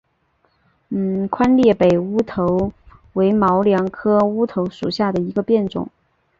[1.29, 2.71] 宽裂北乌头
[3.13, 5.87] 为毛茛科乌头属下的一个变种。